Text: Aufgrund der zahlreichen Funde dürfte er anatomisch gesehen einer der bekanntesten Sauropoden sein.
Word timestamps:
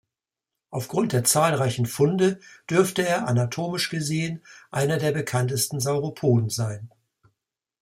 Aufgrund 0.71 1.11
der 1.13 1.23
zahlreichen 1.23 1.85
Funde 1.85 2.39
dürfte 2.67 3.07
er 3.07 3.27
anatomisch 3.27 3.91
gesehen 3.91 4.41
einer 4.71 4.97
der 4.97 5.11
bekanntesten 5.11 5.79
Sauropoden 5.79 6.49
sein. 6.49 6.89